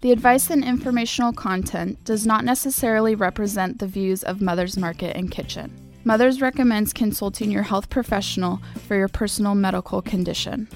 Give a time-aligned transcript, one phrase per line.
[0.00, 5.28] The advice and informational content does not necessarily represent the views of Mother's Market and
[5.28, 5.76] Kitchen.
[6.04, 10.68] Mother's recommends consulting your health professional for your personal medical condition.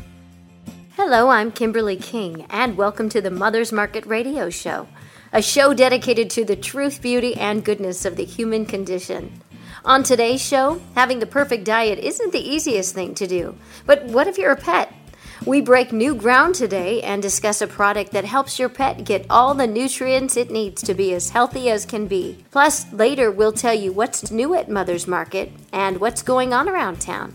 [0.96, 4.88] Hello, I'm Kimberly King, and welcome to the Mother's Market Radio Show,
[5.32, 9.40] a show dedicated to the truth, beauty, and goodness of the human condition.
[9.84, 13.56] On today's show, having the perfect diet isn't the easiest thing to do.
[13.86, 14.92] But what if you're a pet?
[15.44, 19.54] We break new ground today and discuss a product that helps your pet get all
[19.54, 22.44] the nutrients it needs to be as healthy as can be.
[22.52, 27.00] Plus, later we'll tell you what's new at Mother's Market and what's going on around
[27.00, 27.34] town.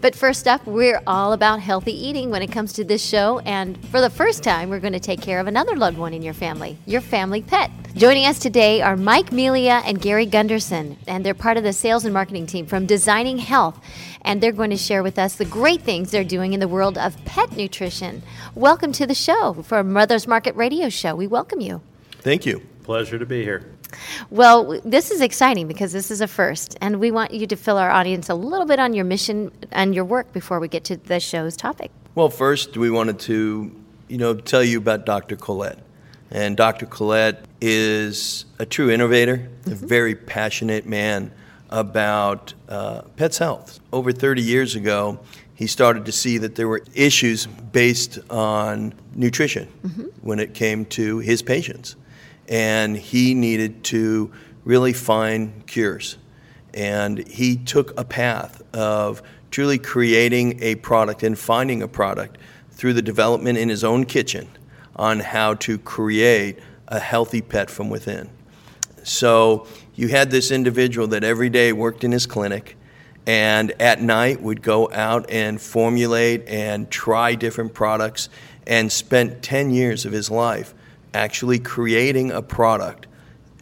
[0.00, 3.40] But first up, we're all about healthy eating when it comes to this show.
[3.40, 6.22] And for the first time, we're going to take care of another loved one in
[6.22, 7.72] your family, your family pet.
[7.96, 12.04] Joining us today are Mike Melia and Gary Gunderson, and they're part of the sales
[12.04, 13.80] and marketing team from Designing Health.
[14.22, 16.96] And they're going to share with us the great things they're doing in the world
[16.96, 18.22] of pet nutrition.
[18.54, 21.16] Welcome to the show for Mother's Market Radio Show.
[21.16, 21.82] We welcome you.
[22.20, 22.62] Thank you.
[22.84, 23.77] Pleasure to be here.
[24.30, 27.78] Well, this is exciting because this is a first, and we want you to fill
[27.78, 30.96] our audience a little bit on your mission and your work before we get to
[30.96, 31.90] the show's topic.
[32.14, 33.74] Well, first, we wanted to,
[34.08, 35.36] you know, tell you about Dr.
[35.36, 35.78] Colette.
[36.30, 36.84] And Dr.
[36.84, 39.72] Colette is a true innovator, mm-hmm.
[39.72, 41.30] a very passionate man
[41.70, 43.80] about uh, pets' health.
[43.92, 45.20] Over 30 years ago,
[45.54, 50.04] he started to see that there were issues based on nutrition mm-hmm.
[50.22, 51.96] when it came to his patients
[52.48, 54.32] and he needed to
[54.64, 56.16] really find cures.
[56.74, 62.38] And he took a path of truly creating a product and finding a product
[62.70, 64.48] through the development in his own kitchen
[64.96, 68.28] on how to create a healthy pet from within.
[69.04, 72.76] So you had this individual that every day worked in his clinic
[73.26, 78.28] and at night would go out and formulate and try different products
[78.66, 80.74] and spent 10 years of his life
[81.14, 83.06] actually creating a product,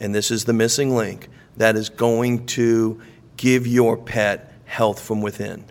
[0.00, 3.00] and this is the missing link, that is going to
[3.36, 5.64] give your pet health from within.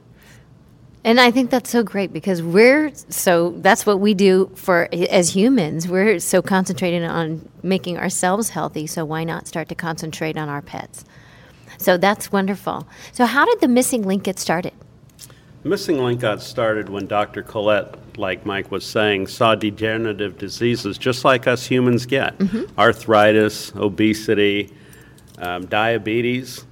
[1.03, 5.35] And I think that's so great because we're so that's what we do for as
[5.35, 5.87] humans.
[5.87, 10.63] We're so concentrated on making ourselves healthy, so why not start to concentrate on our
[10.63, 11.05] pets?
[11.77, 12.87] So that's wonderful.
[13.11, 14.73] So how did the missing link get started?
[15.61, 17.41] The Missing link got started when Dr.
[17.41, 22.79] Colette like Mike was saying, saw degenerative diseases just like us humans get mm-hmm.
[22.79, 24.71] arthritis, obesity,
[25.37, 26.65] um, diabetes.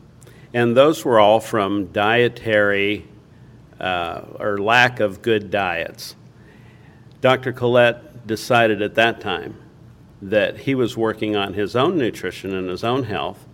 [0.53, 3.07] And those were all from dietary
[3.79, 6.15] uh, or lack of good diets.
[7.21, 7.51] Dr.
[7.53, 9.55] Colette decided at that time
[10.21, 13.45] that he was working on his own nutrition and his own health,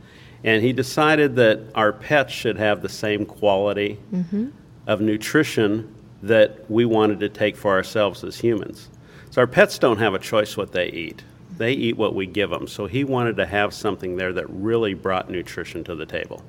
[0.44, 4.50] and he decided that our pets should have the same quality mm-hmm.
[4.88, 8.90] of nutrition that we wanted to take for ourselves as humans.
[9.31, 11.24] So our pets don't have a choice what they eat.
[11.57, 12.68] They eat what we give them.
[12.68, 16.44] So he wanted to have something there that really brought nutrition to the table.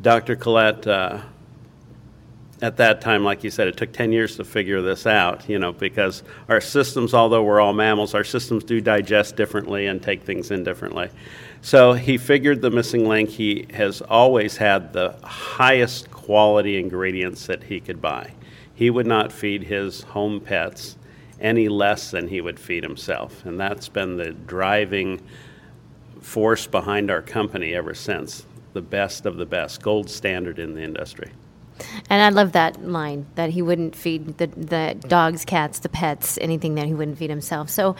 [0.00, 0.36] Dr.
[0.36, 1.22] Colette, uh,
[2.62, 5.58] at that time, like you said, it took 10 years to figure this out, you
[5.58, 10.22] know, because our systems, although we're all mammals, our systems do digest differently and take
[10.22, 11.10] things in differently.
[11.62, 13.30] So he figured the missing link.
[13.30, 18.32] He has always had the highest quality ingredients that he could buy.
[18.74, 20.96] He would not feed his home pets
[21.40, 23.44] any less than he would feed himself.
[23.44, 25.20] And that's been the driving
[26.20, 28.46] force behind our company ever since.
[28.72, 31.30] The best of the best, gold standard in the industry.
[32.08, 36.38] And I love that line that he wouldn't feed the, the dogs, cats, the pets,
[36.40, 37.70] anything that he wouldn't feed himself.
[37.70, 37.96] So,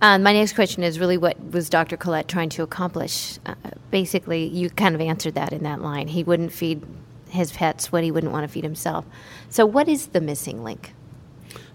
[0.00, 1.96] uh, my next question is really what was Dr.
[1.96, 3.38] Colette trying to accomplish?
[3.44, 3.54] Uh,
[3.90, 6.06] basically, you kind of answered that in that line.
[6.08, 6.82] He wouldn't feed
[7.28, 9.04] his pets what he wouldn't want to feed himself.
[9.50, 10.94] So, what is the missing link?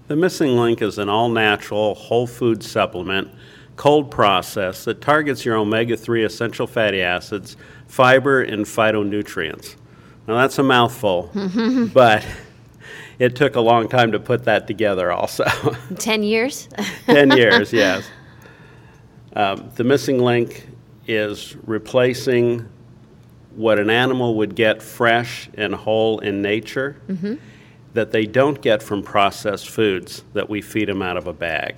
[0.08, 3.30] The missing link is an all natural, whole food supplement,
[3.76, 7.58] cold process that targets your omega 3 essential fatty acids,
[7.88, 9.76] fiber, and phytonutrients.
[10.28, 11.30] Now, that's a mouthful,
[11.94, 12.26] but
[13.20, 15.46] it took a long time to put that together, also.
[15.98, 16.70] 10 years?
[17.06, 18.08] 10 years, yes.
[19.36, 20.68] Um, the missing link
[21.08, 22.68] is replacing
[23.56, 27.36] what an animal would get fresh and whole in nature mm-hmm.
[27.94, 31.76] that they don't get from processed foods that we feed them out of a bag.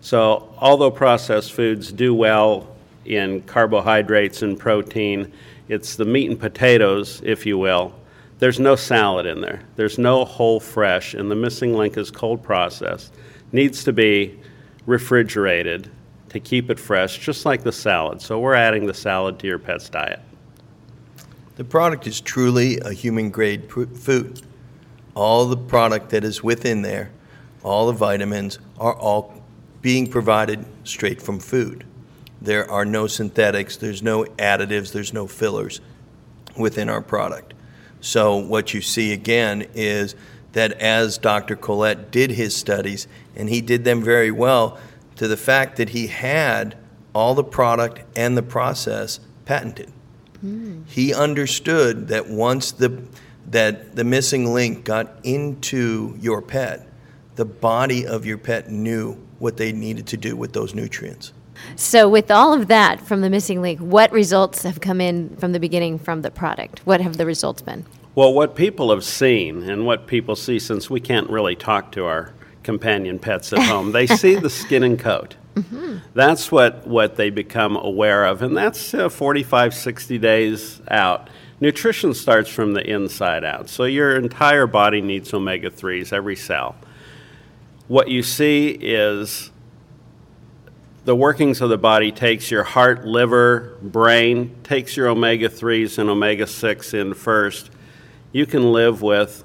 [0.00, 5.32] So, although processed foods do well in carbohydrates and protein,
[5.68, 7.94] it's the meat and potatoes, if you will.
[8.38, 9.62] There's no salad in there.
[9.76, 13.14] There's no whole fresh, and the missing link is cold processed.
[13.52, 14.38] Needs to be
[14.86, 15.90] refrigerated
[16.28, 18.20] to keep it fresh, just like the salad.
[18.20, 20.20] So we're adding the salad to your pet's diet.
[21.56, 24.42] The product is truly a human grade food.
[25.14, 27.12] All the product that is within there,
[27.62, 29.40] all the vitamins, are all
[29.80, 31.84] being provided straight from food.
[32.44, 35.80] There are no synthetics, there's no additives, there's no fillers
[36.58, 37.54] within our product.
[38.02, 40.14] So, what you see again is
[40.52, 41.56] that as Dr.
[41.56, 44.78] Collette did his studies, and he did them very well,
[45.16, 46.76] to the fact that he had
[47.14, 49.90] all the product and the process patented.
[50.44, 50.86] Mm.
[50.86, 53.02] He understood that once the
[53.50, 56.86] that the missing link got into your pet,
[57.36, 61.32] the body of your pet knew what they needed to do with those nutrients.
[61.76, 65.52] So, with all of that from the missing link, what results have come in from
[65.52, 66.80] the beginning from the product?
[66.86, 67.84] What have the results been?
[68.14, 72.04] Well, what people have seen and what people see, since we can't really talk to
[72.04, 72.32] our
[72.62, 75.36] companion pets at home, they see the skin and coat.
[75.56, 75.98] Mm-hmm.
[76.14, 81.28] That's what, what they become aware of, and that's uh, 45, 60 days out.
[81.60, 86.74] Nutrition starts from the inside out, so your entire body needs omega 3s, every cell.
[87.86, 89.50] What you see is
[91.04, 96.08] the workings of the body takes your heart, liver, brain, takes your omega 3s and
[96.08, 97.70] omega 6 in first.
[98.32, 99.44] You can live with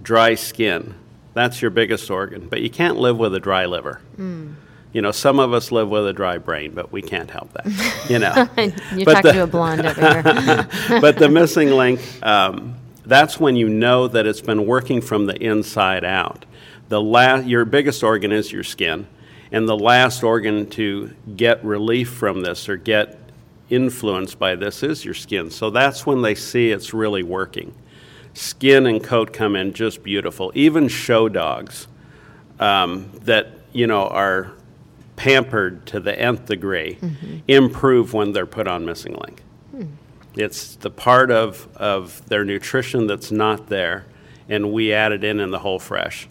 [0.00, 0.94] dry skin.
[1.34, 4.00] That's your biggest organ, but you can't live with a dry liver.
[4.18, 4.56] Mm
[4.92, 8.10] you know, some of us live with a dry brain, but we can't help that.
[8.10, 8.34] You know,
[8.94, 10.00] you're but talking the, to a blonde over
[10.40, 10.68] here.
[11.00, 15.36] but the missing link, um, that's when you know that it's been working from the
[15.42, 16.44] inside out.
[16.88, 19.06] The la- your biggest organ is your skin,
[19.52, 23.18] and the last organ to get relief from this or get
[23.68, 25.50] influenced by this is your skin.
[25.50, 27.74] So that's when they see it's really working.
[28.34, 30.50] Skin and coat come in just beautiful.
[30.54, 31.86] Even show dogs
[32.58, 34.52] um, that you know are
[35.16, 37.38] pampered to the nth degree mm-hmm.
[37.46, 39.42] improve when they're put on missing link.
[39.70, 39.84] Hmm.
[40.34, 44.06] It's the part of, of their nutrition that's not there,
[44.48, 46.26] and we add it in in the whole fresh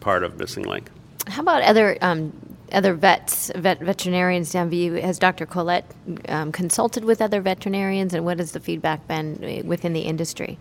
[0.00, 0.90] part of missing link.
[1.26, 2.32] How about other um,
[2.72, 4.94] other vets, vet, veterinarians down view?
[4.94, 5.46] Has Dr.
[5.46, 5.90] Colette
[6.28, 10.58] um, consulted with other veterinarians, and what has the feedback been uh, within the industry?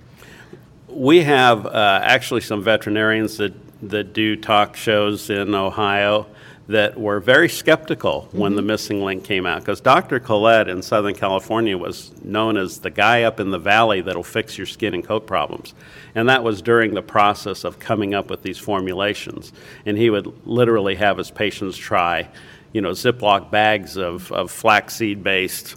[0.87, 3.53] We have uh, actually some veterinarians that,
[3.87, 6.25] that do talk shows in Ohio
[6.69, 8.37] that were very skeptical mm-hmm.
[8.37, 8.67] when the mm-hmm.
[8.67, 10.19] missing link came out because Dr.
[10.19, 14.55] Collette in Southern California was known as the guy up in the valley that'll fix
[14.55, 15.73] your skin and coat problems.
[16.13, 19.51] And that was during the process of coming up with these formulations.
[19.87, 22.29] And he would literally have his patients try,
[22.71, 25.75] you know, Ziploc bags of, of flaxseed based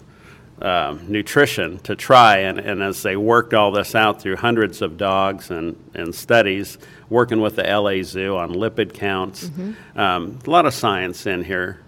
[0.61, 2.37] um, nutrition to try.
[2.37, 6.77] And, and as they worked all this out through hundreds of dogs and, and studies,
[7.09, 9.99] working with the LA Zoo on lipid counts, mm-hmm.
[9.99, 11.79] um, a lot of science in here,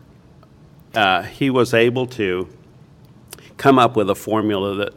[0.94, 2.47] uh, he was able to
[3.57, 4.94] come up with a formula that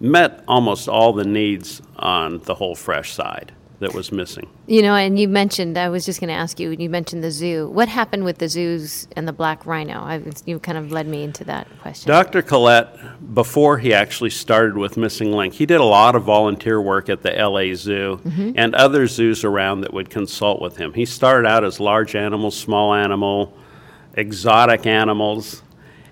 [0.00, 4.48] met almost all the needs on the whole fresh side that was missing.
[4.66, 7.30] You know, and you mentioned, I was just going to ask you, you mentioned the
[7.30, 7.68] zoo.
[7.68, 10.00] What happened with the zoos and the black rhino?
[10.00, 12.08] I, you kind of led me into that question.
[12.08, 12.42] Dr.
[12.42, 17.08] Collette, before he actually started with Missing Link, he did a lot of volunteer work
[17.08, 18.52] at the LA Zoo mm-hmm.
[18.56, 20.92] and other zoos around that would consult with him.
[20.94, 23.56] He started out as large animals, small animal,
[24.14, 25.62] exotic animals.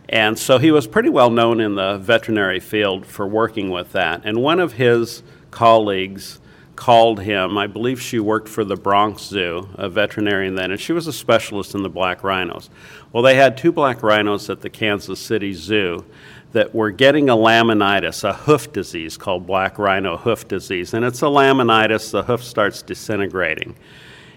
[0.08, 4.22] And so he was pretty well known in the veterinary field for working with that.
[4.24, 6.38] And one of his colleagues,
[6.76, 7.58] called him.
[7.58, 11.12] I believe she worked for the Bronx Zoo, a veterinarian then, and she was a
[11.12, 12.70] specialist in the black rhinos.
[13.12, 16.04] Well, they had two black rhinos at the Kansas City Zoo
[16.52, 20.94] that were getting a laminitis, a hoof disease called black rhino hoof disease.
[20.94, 23.76] And it's a laminitis, the hoof starts disintegrating.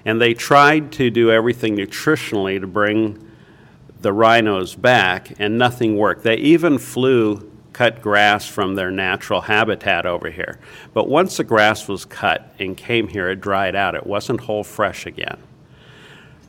[0.05, 3.25] And they tried to do everything nutritionally to bring
[4.01, 6.23] the rhinos back, and nothing worked.
[6.23, 10.59] They even flew cut grass from their natural habitat over here.
[10.93, 13.95] But once the grass was cut and came here, it dried out.
[13.95, 15.37] It wasn't whole fresh again.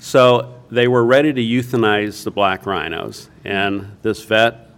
[0.00, 3.30] So they were ready to euthanize the black rhinos.
[3.44, 4.70] And this vet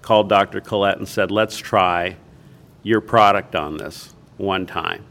[0.00, 0.62] called Dr.
[0.62, 2.16] Collette and said, Let's try
[2.82, 5.04] your product on this one time.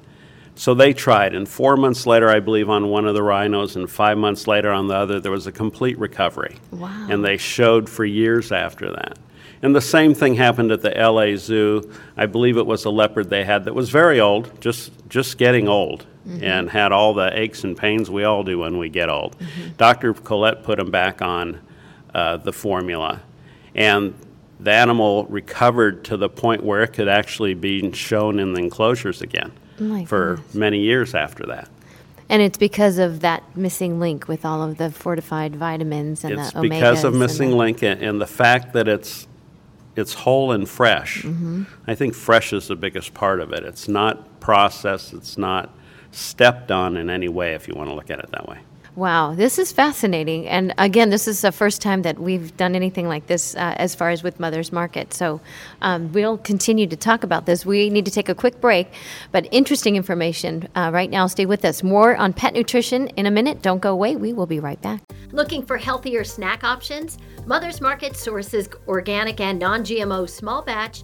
[0.56, 3.88] So they tried, and four months later, I believe, on one of the rhinos, and
[3.88, 6.58] five months later on the other, there was a complete recovery.
[6.72, 7.08] Wow.
[7.12, 9.20] And they showed for years after that.
[9.63, 11.89] And the same thing happened at the LA Zoo.
[12.17, 15.70] I believe it was a leopard they had that was very old, just just getting
[15.70, 16.43] old, mm-hmm.
[16.43, 19.39] and had all the aches and pains we all do when we get old.
[19.39, 19.70] Mm-hmm.
[19.77, 20.13] Dr.
[20.13, 21.62] Colette put him back on
[22.13, 23.22] uh, the formula,
[23.74, 24.13] and
[24.60, 29.22] the animal recovered to the point where it could actually be shown in the enclosures
[29.22, 30.55] again My for goodness.
[30.55, 31.70] many years after that.
[32.29, 36.51] And it's because of that missing link with all of the fortified vitamins and it's
[36.51, 36.65] the omegas.
[36.65, 39.27] It's because of missing link and, and the fact that it's
[39.96, 41.24] it's whole and fresh.
[41.24, 41.64] Mm-hmm.
[41.88, 43.64] I think fresh is the biggest part of it.
[43.64, 45.74] It's not processed, it's not
[46.12, 48.60] stepped on in any way, if you want to look at it that way.
[48.96, 50.48] Wow, this is fascinating.
[50.48, 53.96] And again, this is the first time that we've done anything like this uh, as
[53.96, 55.16] far as with Mother's Market.
[55.16, 55.42] So
[55.82, 57.66] um, we'll continue to talk about this.
[57.66, 58.88] We need to take a quick break,
[59.32, 61.26] but interesting information uh, right now.
[61.26, 61.82] Stay with us.
[61.82, 63.64] More on pet nutrition in a minute.
[63.64, 64.16] Don't go away.
[64.16, 65.02] We will be right back.
[65.32, 67.18] Looking for healthier snack options?
[67.48, 71.04] Mother's Market sources organic and non GMO small batch,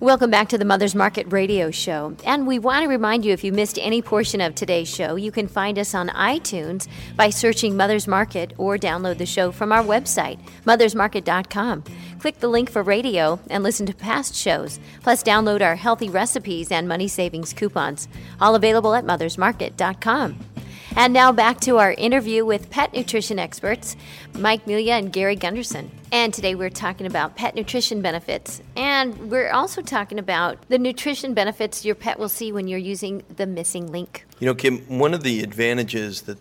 [0.00, 2.16] Welcome back to the Mother's Market Radio Show.
[2.26, 5.30] And we want to remind you if you missed any portion of today's show, you
[5.30, 9.84] can find us on iTunes by searching Mother's Market or download the show from our
[9.84, 11.84] website, mothersmarket.com.
[12.18, 16.72] Click the link for radio and listen to past shows, plus download our healthy recipes
[16.72, 18.08] and money savings coupons,
[18.40, 20.53] all available at mothersmarket.com.
[20.96, 23.96] And now back to our interview with pet nutrition experts,
[24.38, 25.90] Mike Mulia and Gary Gunderson.
[26.12, 28.62] And today we're talking about pet nutrition benefits.
[28.76, 33.24] And we're also talking about the nutrition benefits your pet will see when you're using
[33.36, 34.24] the missing link.
[34.38, 36.38] You know, Kim, one of the advantages that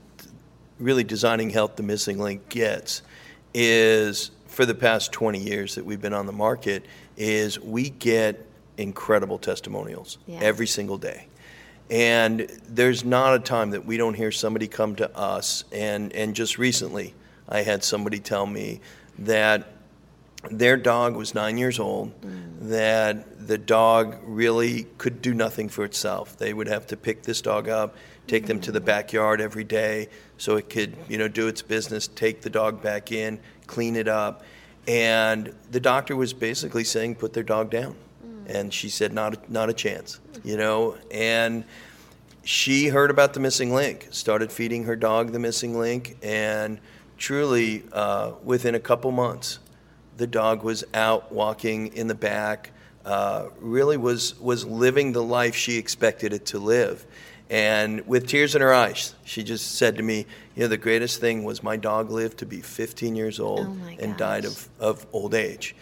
[0.77, 3.01] really designing health the missing link gets
[3.55, 6.85] is for the past 20 years that we've been on the market
[7.17, 8.45] is we get
[8.77, 10.39] incredible testimonials yeah.
[10.41, 11.25] every single day.
[11.89, 15.63] And there's not a time that we don't hear somebody come to us.
[15.71, 17.13] And, and just recently,
[17.47, 18.81] I had somebody tell me
[19.19, 19.67] that
[20.49, 22.69] their dog was nine years old, mm.
[22.69, 26.37] that the dog really could do nothing for itself.
[26.37, 27.95] They would have to pick this dog up,
[28.27, 28.47] take mm.
[28.47, 32.41] them to the backyard every day so it could, you know, do its business, take
[32.41, 34.43] the dog back in, clean it up.
[34.87, 37.95] And the doctor was basically saying, put their dog down.
[38.47, 41.63] And she said, not a, not a chance you know, and
[42.43, 46.79] she heard about the missing link, started feeding her dog the missing link, and
[47.17, 49.59] truly uh, within a couple months,
[50.17, 52.71] the dog was out walking in the back,
[53.05, 57.05] uh, really was, was living the life she expected it to live.
[57.49, 61.19] And with tears in her eyes, she just said to me, You know, the greatest
[61.19, 65.05] thing was my dog lived to be 15 years old oh and died of, of
[65.13, 65.75] old age.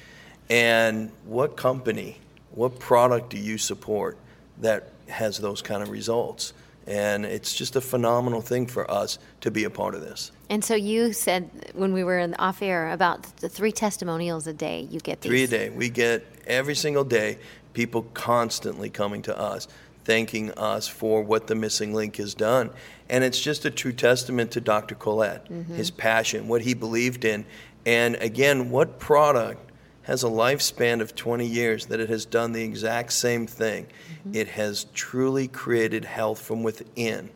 [0.50, 2.20] And what company,
[2.54, 4.18] what product do you support
[4.60, 6.54] that has those kind of results.
[6.88, 10.32] And it's just a phenomenal thing for us to be a part of this.
[10.50, 14.54] And so you said when we were in off air about the three testimonials a
[14.54, 15.30] day you get these.
[15.30, 15.70] Three a day.
[15.70, 17.38] We get every single day
[17.74, 19.68] people constantly coming to us
[20.04, 22.70] thanking us for what the missing link has done.
[23.10, 24.96] And it's just a true testament to Dr.
[24.96, 25.76] Collette, mm-hmm.
[25.76, 27.46] his passion, what he believed in.
[27.86, 29.71] And again, what product
[30.04, 33.86] has a lifespan of 20 years, that it has done the exact same thing.
[33.86, 34.36] Mm-hmm.
[34.36, 37.30] It has truly created health from within.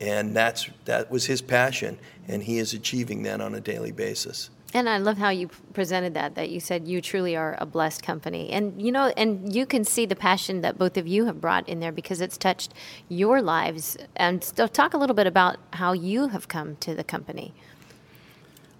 [0.00, 4.50] And that's, that was his passion, and he is achieving that on a daily basis.
[4.74, 8.02] And I love how you presented that, that you said you truly are a blessed
[8.02, 8.50] company.
[8.50, 11.66] And you know, and you can see the passion that both of you have brought
[11.66, 12.74] in there because it's touched
[13.08, 13.96] your lives.
[14.16, 17.54] And so talk a little bit about how you have come to the company.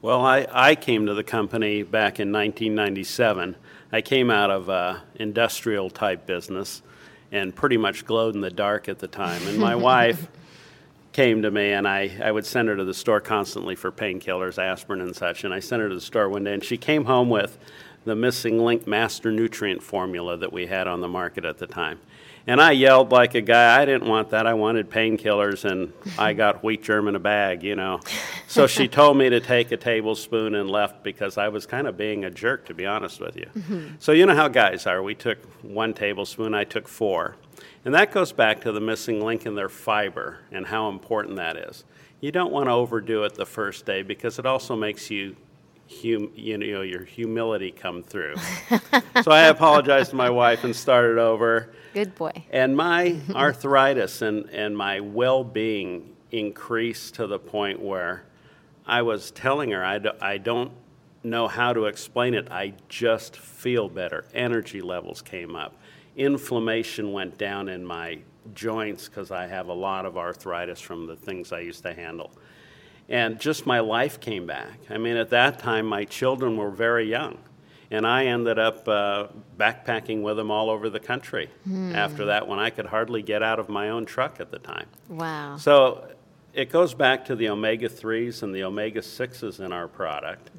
[0.02, 3.56] Well, I, I came to the company back in 1997.
[3.90, 6.82] I came out of uh, industrial type business
[7.32, 9.46] and pretty much glowed in the dark at the time.
[9.48, 10.28] And my wife
[11.12, 14.62] came to me, and I, I would send her to the store constantly for painkillers,
[14.62, 15.44] aspirin, and such.
[15.44, 17.56] And I sent her to the store one day, and she came home with
[18.04, 22.00] the missing link master nutrient formula that we had on the market at the time.
[22.48, 23.80] And I yelled like a guy.
[23.80, 24.46] I didn't want that.
[24.46, 28.00] I wanted painkillers, and I got wheat germ in a bag, you know.
[28.46, 31.96] So she told me to take a tablespoon and left because I was kind of
[31.96, 33.46] being a jerk, to be honest with you.
[33.56, 33.86] Mm-hmm.
[33.98, 35.02] So you know how guys are.
[35.02, 36.54] We took one tablespoon.
[36.54, 37.34] I took four,
[37.84, 41.56] and that goes back to the missing link in their fiber and how important that
[41.56, 41.84] is.
[42.20, 45.36] You don't want to overdo it the first day because it also makes you
[45.88, 48.36] hum, you know your humility come through.
[49.22, 51.72] so I apologized to my wife and started over.
[51.94, 52.32] Good boy.
[52.50, 58.24] And my arthritis and, and my well being increased to the point where
[58.86, 60.72] I was telling her, I, do, I don't
[61.24, 62.50] know how to explain it.
[62.50, 64.24] I just feel better.
[64.34, 65.76] Energy levels came up.
[66.16, 68.18] Inflammation went down in my
[68.54, 72.30] joints because I have a lot of arthritis from the things I used to handle.
[73.08, 74.78] And just my life came back.
[74.90, 77.38] I mean, at that time, my children were very young.
[77.88, 81.48] And I ended up uh, backpacking with them all over the country
[81.94, 84.86] after that when I could hardly get out of my own truck at the time.
[85.08, 85.56] Wow.
[85.56, 86.08] So
[86.52, 90.50] it goes back to the omega 3s and the omega 6s in our product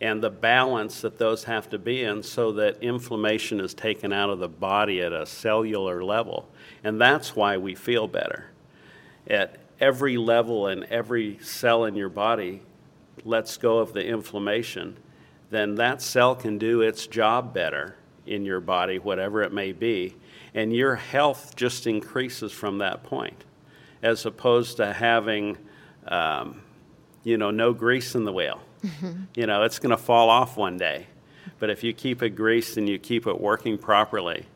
[0.00, 4.28] and the balance that those have to be in so that inflammation is taken out
[4.28, 6.48] of the body at a cellular level.
[6.82, 8.50] And that's why we feel better.
[9.26, 12.62] At every level and every cell in your body
[13.24, 14.96] lets go of the inflammation,
[15.50, 20.14] then that cell can do its job better in your body, whatever it may be,
[20.54, 23.44] and your health just increases from that point,
[24.02, 25.56] as opposed to having,
[26.08, 26.62] um,
[27.22, 28.60] you know, no grease in the wheel.
[29.34, 31.06] You know, it's going to fall off one day.
[31.58, 34.46] But if you keep it greased and you keep it working properly,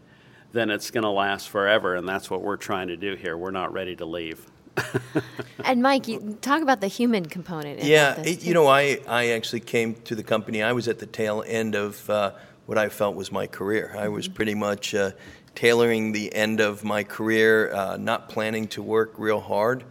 [0.52, 3.36] then it's going to last forever, and that's what we're trying to do here.
[3.36, 4.44] We're not ready to leave.
[5.64, 7.82] And Mike, you talk about the human component.
[7.82, 10.62] Yeah, it, you know, I, I actually came to the company.
[10.62, 12.32] I was at the tail end of uh,
[12.66, 13.94] what I felt was my career.
[13.98, 15.12] I was pretty much uh,
[15.54, 19.84] tailoring the end of my career, uh, not planning to work real hard.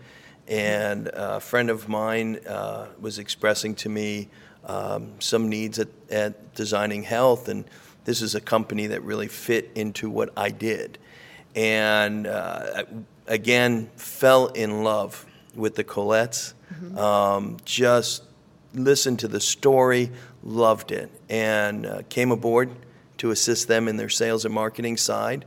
[0.48, 4.30] And a friend of mine uh, was expressing to me
[4.64, 7.66] um, some needs at, at Designing Health, and
[8.06, 10.98] this is a company that really fit into what I did.
[11.56, 12.84] And uh,
[13.28, 16.54] again, fell in love with the Colettes.
[16.98, 18.24] Um, just
[18.74, 20.12] listened to the story,
[20.44, 22.70] loved it, and uh, came aboard
[23.18, 25.46] to assist them in their sales and marketing side,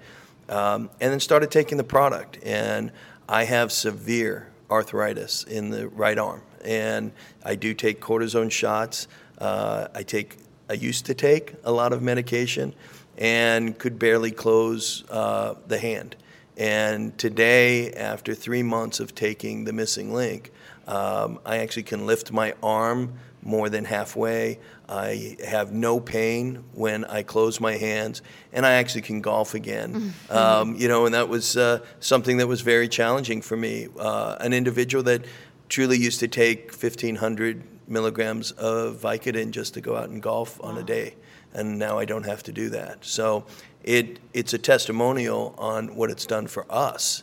[0.49, 2.38] um, and then started taking the product.
[2.42, 2.90] And
[3.28, 7.12] I have severe arthritis in the right arm, and
[7.44, 9.06] I do take cortisone shots.
[9.38, 12.75] Uh, I take, I used to take a lot of medication,
[13.18, 16.16] and could barely close uh, the hand.
[16.60, 20.52] And today, after three months of taking the missing link,
[20.86, 24.58] um, I actually can lift my arm more than halfway.
[24.86, 28.20] I have no pain when I close my hands,
[28.52, 30.12] and I actually can golf again.
[30.28, 33.88] um, you know, and that was uh, something that was very challenging for me.
[33.99, 35.25] Uh, an individual that
[35.70, 40.76] truly used to take 1,500 milligrams of Vicodin just to go out and golf on
[40.76, 41.14] a day,
[41.52, 43.04] and now I don't have to do that.
[43.04, 43.45] So
[43.82, 47.23] it it's a testimonial on what it's done for us.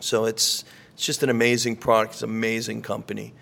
[0.00, 2.14] So it's it's just an amazing product.
[2.14, 3.34] It's an amazing company.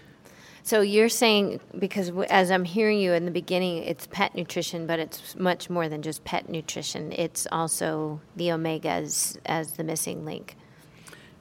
[0.63, 4.99] So you're saying because as I'm hearing you in the beginning, it's pet nutrition, but
[4.99, 7.13] it's much more than just pet nutrition.
[7.13, 10.57] It's also the omegas as the missing link.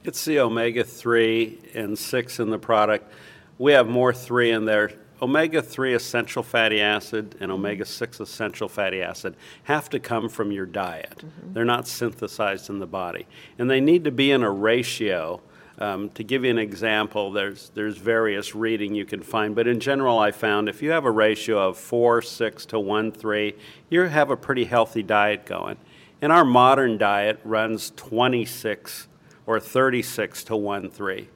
[0.04, 3.12] It's the omega 3 and 6 in the product.
[3.58, 4.92] We have more 3 in there.
[5.20, 10.52] Omega 3 essential fatty acid and omega 6 essential fatty acid have to come from
[10.52, 11.24] your diet.
[11.42, 13.26] They're not synthesized in the body.
[13.58, 15.40] And they need to be in a ratio.
[15.80, 19.78] Um, to give you an example, there's, there's various reading you can find, but in
[19.78, 23.54] general, I found if you have a ratio of 4, 6 to 1, 3,
[23.88, 25.76] you have a pretty healthy diet going.
[26.20, 29.06] And our modern diet runs 26
[29.46, 31.28] or 36 to 1 3.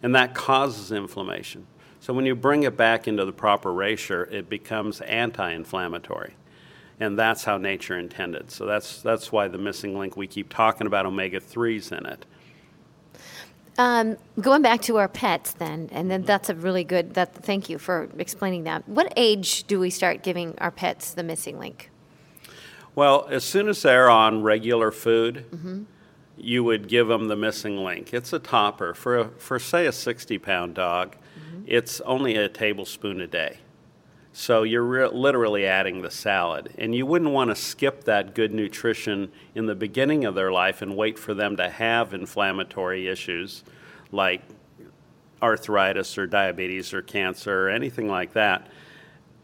[0.00, 1.66] And that causes inflammation.
[2.08, 6.32] So when you bring it back into the proper ratio, it becomes anti inflammatory.
[6.98, 8.50] And that's how nature intended.
[8.50, 12.24] So that's, that's why the missing link, we keep talking about omega 3s in it.
[13.76, 17.12] Um, going back to our pets, then, and then that's a really good.
[17.12, 18.88] That thank you for explaining that.
[18.88, 21.90] What age do we start giving our pets the missing link?
[22.94, 25.44] Well, as soon as they're on regular food,
[26.38, 28.14] you would give them the missing link.
[28.14, 28.94] It's a topper.
[28.94, 31.14] For, a, for say, a 60 pound dog,
[31.68, 33.58] it's only a tablespoon a day.
[34.32, 36.72] So you're re- literally adding the salad.
[36.78, 40.80] And you wouldn't want to skip that good nutrition in the beginning of their life
[40.80, 43.64] and wait for them to have inflammatory issues
[44.10, 44.42] like
[45.42, 48.66] arthritis or diabetes or cancer or anything like that.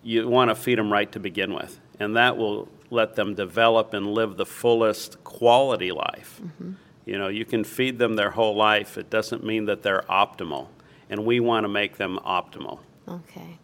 [0.03, 1.79] You want to feed them right to begin with.
[2.01, 6.41] And that will let them develop and live the fullest quality life.
[6.43, 6.73] Mm-hmm.
[7.05, 8.97] You know, you can feed them their whole life.
[8.97, 10.69] It doesn't mean that they're optimal.
[11.15, 12.81] And we want to make them optimal.
[13.09, 13.61] Okay.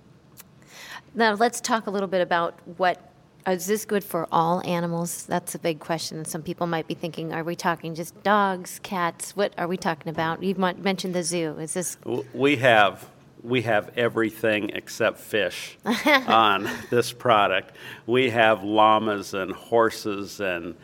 [1.17, 3.13] Now let's talk a little bit about what
[3.45, 5.27] is this good for all animals?
[5.27, 6.25] That's a big question.
[6.25, 9.35] Some people might be thinking, are we talking just dogs, cats?
[9.35, 10.45] What are we talking about?
[10.45, 11.59] You've mentioned the zoo.
[11.59, 11.97] Is this
[12.33, 13.09] We have
[13.43, 17.75] we have everything except fish on this product.
[18.07, 20.77] We have llamas and horses and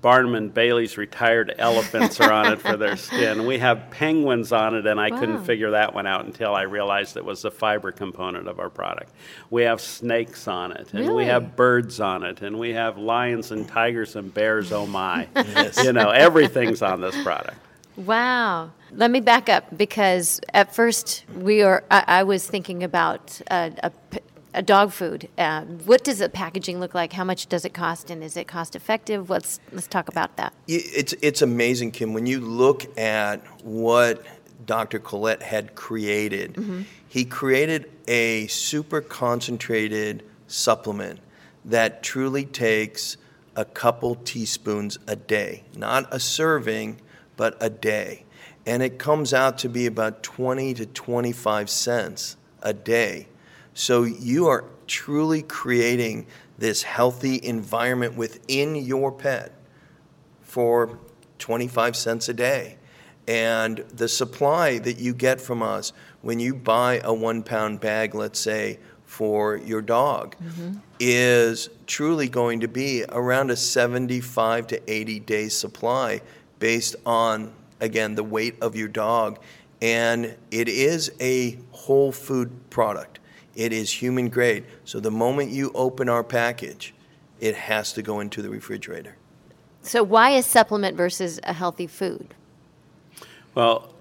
[0.00, 3.46] Barnum and Bailey's retired elephants are on it for their skin.
[3.46, 5.18] We have penguins on it, and I Wow.
[5.20, 8.68] couldn't figure that one out until I realized it was the fiber component of our
[8.70, 9.12] product.
[9.50, 11.24] We have snakes on it, and Really?
[11.24, 14.72] we have birds on it, and we have lions and tigers and bears.
[14.72, 15.28] Oh my!
[15.36, 15.82] Yes.
[15.84, 17.56] You know, everything's on this product.
[17.96, 18.72] Wow.
[18.92, 21.82] Let me back up because at first we are.
[21.90, 23.90] I, I was thinking about uh, a,
[24.56, 25.28] a dog food.
[25.36, 27.12] Uh, what does the packaging look like?
[27.12, 29.30] How much does it cost, and is it cost effective?
[29.30, 30.52] Let's let's talk about that.
[30.66, 32.14] It's it's amazing, Kim.
[32.14, 34.24] When you look at what
[34.64, 34.98] Dr.
[34.98, 41.20] Collette had created, he created a super concentrated supplement
[41.64, 43.16] that truly takes
[43.54, 47.00] a couple teaspoons a day, not a serving,
[47.36, 48.24] but a day,
[48.64, 53.28] and it comes out to be about twenty to twenty five cents a day.
[53.76, 59.52] So you are truly creating this healthy environment within your pet
[60.40, 60.98] for
[61.38, 62.78] 25 cents a day.
[63.28, 68.14] And the supply that you get from us when you buy a one pound bag,
[68.14, 70.78] let's say, for your dog, mm-hmm.
[70.98, 76.22] is truly going to be around a 75 to 80 day supply
[76.60, 79.38] based on, again, the weight of your dog.
[79.82, 83.18] And it is a whole food product,
[83.56, 84.64] it is human grade.
[84.84, 86.94] So the moment you open our package,
[87.40, 89.16] it has to go into the refrigerator.
[89.82, 92.34] So why a supplement versus a healthy food?
[93.54, 93.92] Well,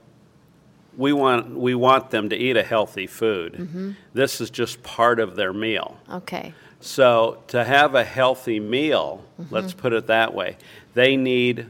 [0.98, 3.54] we want we want them to eat a healthy food.
[3.54, 3.92] Mm-hmm.
[4.14, 5.98] This is just part of their meal.
[6.10, 6.54] Okay.
[6.80, 9.54] So to have a healthy meal, mm-hmm.
[9.54, 10.58] let's put it that way,
[10.94, 11.68] they need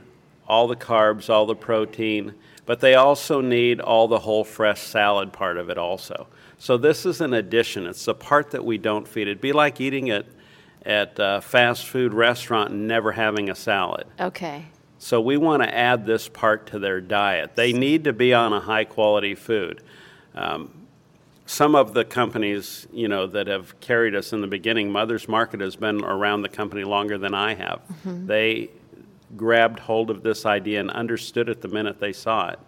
[0.48, 2.34] all the carbs, all the protein,
[2.66, 6.28] but they also need all the whole fresh salad part of it also.
[6.58, 7.86] So this is an addition.
[7.86, 9.28] It's the part that we don't feed.
[9.28, 10.26] It'd be like eating at
[10.86, 14.06] at a fast food restaurant and never having a salad.
[14.20, 14.66] Okay.
[15.00, 17.56] So we want to add this part to their diet.
[17.56, 19.82] They need to be on a high quality food.
[20.36, 20.72] Um,
[21.48, 25.60] some of the companies, you know, that have carried us in the beginning, Mother's Market
[25.62, 27.82] has been around the company longer than I have.
[28.28, 28.70] They
[29.36, 32.60] grabbed hold of this idea and understood it the minute they saw it.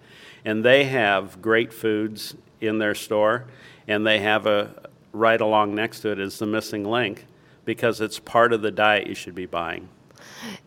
[0.45, 3.45] And they have great foods in their store,
[3.87, 4.71] and they have a
[5.13, 7.25] right along next to it is the missing link
[7.65, 9.89] because it's part of the diet you should be buying.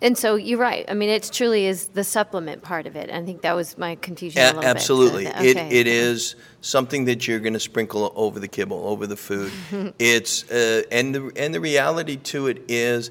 [0.02, 0.84] And so you're right.
[0.88, 3.10] I mean, it truly is the supplement part of it.
[3.10, 4.68] I think that was my confusion a A- little bit.
[4.68, 5.24] absolutely.
[5.26, 5.68] So, It, okay.
[5.80, 9.52] it is something that you're going to sprinkle over the kibble, over the food.
[9.98, 13.10] it's uh, and the and the reality to it is,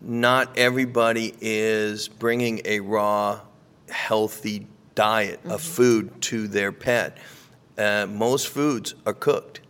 [0.00, 3.40] not everybody is bringing a raw,
[3.88, 5.72] healthy diet of Mm-hmm.
[5.72, 7.16] food to their pet.
[7.78, 9.60] Uh, most foods are cooked,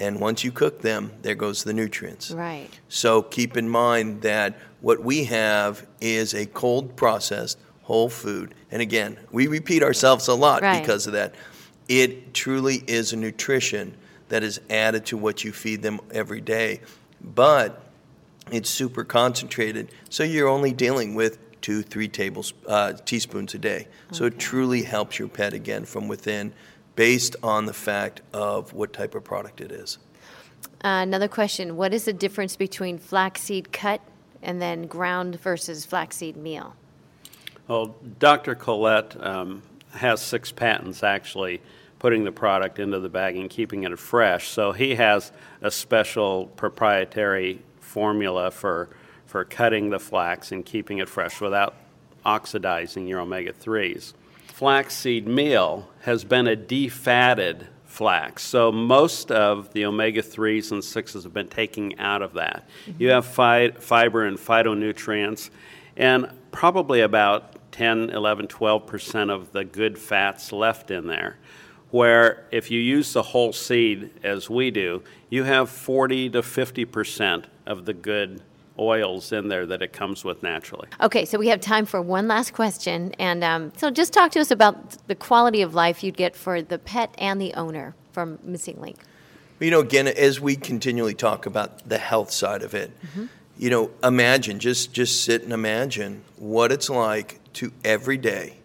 [0.00, 2.30] and once you cook them, there goes the nutrients.
[2.30, 2.68] Right.
[2.88, 8.54] So keep in mind that what we have is a cold processed whole food.
[8.70, 10.80] And again, we repeat ourselves a lot Right.
[10.80, 11.34] because of that.
[11.88, 13.94] It truly is a nutrition
[14.28, 16.80] that is added to what you feed them every day.
[17.22, 17.82] But
[18.50, 23.86] it's super concentrated, so you're only dealing with two, three tables, uh, teaspoons a day.
[24.10, 26.52] So it truly helps your pet again from within,
[26.96, 29.98] based on the fact of what type of product it is.
[30.84, 34.00] Uh, another question What is the difference between flaxseed cut
[34.42, 36.74] and then ground versus flaxseed meal?
[37.68, 38.54] Well, Dr.
[38.54, 41.60] Collette um, has six patents actually
[42.00, 44.48] putting the product into the bag and keeping it fresh.
[44.48, 48.88] So he has a special proprietary formula for,
[49.26, 51.76] for cutting the flax and keeping it fresh without
[52.24, 54.14] oxidizing your omega 3s.
[54.62, 58.44] Flaxseed meal has been a defatted flax.
[58.44, 62.68] So most of the omega 3s and 6s have been taken out of that.
[62.96, 65.50] You have fi- fiber and phytonutrients,
[65.96, 71.38] and probably about 10, 11, 12% of the good fats left in there.
[71.90, 77.46] Where if you use the whole seed as we do, you have 40 to 50%
[77.66, 78.42] of the good
[78.78, 80.88] oils in there that it comes with naturally.
[81.00, 83.12] Okay, so we have time for one last question.
[83.18, 86.62] And um, so just talk to us about the quality of life you'd get for
[86.62, 88.96] the pet and the owner from Missing Link.
[89.60, 92.90] You know, again, as we continually talk about the health side of it,
[93.56, 98.58] you know, imagine, just, just sit and imagine what it's like to every day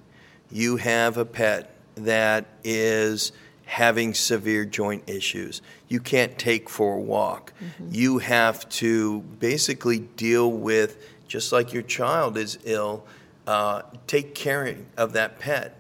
[0.52, 3.32] you have a pet that is
[3.68, 5.62] having severe joint issues.
[5.90, 7.52] You can't take for a walk.
[7.92, 13.06] You have to basically deal with, just like your child is ill,
[13.46, 15.78] uh, take care of that pet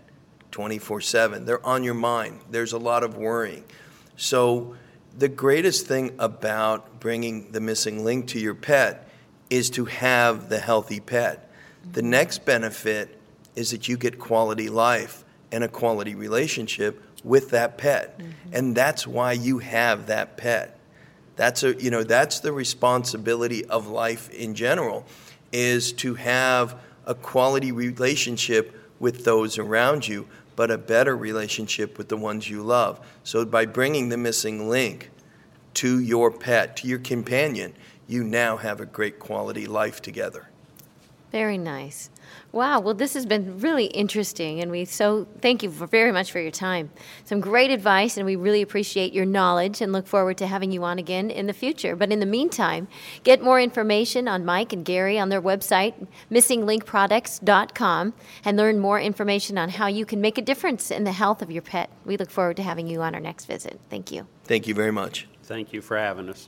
[0.51, 1.45] 24 7.
[1.45, 2.41] They're on your mind.
[2.51, 3.63] There's a lot of worrying.
[4.17, 4.75] So,
[5.17, 9.09] the greatest thing about bringing the missing link to your pet
[9.49, 11.49] is to have the healthy pet.
[11.93, 13.17] The next benefit
[13.55, 18.17] is that you get quality life and a quality relationship with that pet.
[18.17, 18.31] Mm-hmm.
[18.53, 20.79] And that's why you have that pet.
[21.35, 25.05] That's a you know that's the responsibility of life in general
[25.51, 32.09] is to have a quality relationship with those around you, but a better relationship with
[32.09, 32.99] the ones you love.
[33.23, 35.11] So by bringing the missing link
[35.75, 37.73] to your pet, to your companion,
[38.07, 40.49] you now have a great quality life together.
[41.31, 42.09] Very nice.
[42.51, 42.79] Wow.
[42.79, 46.51] Well, this has been really interesting, and we so thank you very much for your
[46.51, 46.89] time.
[47.25, 50.83] Some great advice, and we really appreciate your knowledge and look forward to having you
[50.83, 51.95] on again in the future.
[51.95, 52.87] But in the meantime,
[53.23, 58.13] get more information on Mike and Gary on their website, missinglinkproducts.com,
[58.45, 61.51] and learn more information on how you can make a difference in the health of
[61.51, 61.89] your pet.
[62.05, 63.79] We look forward to having you on our next visit.
[63.89, 64.27] Thank you.
[64.45, 65.27] Thank you very much.
[65.43, 66.47] Thank you for having us.